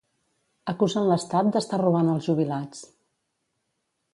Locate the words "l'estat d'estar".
1.09-1.79